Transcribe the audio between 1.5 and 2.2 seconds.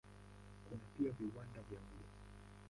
vya nguo.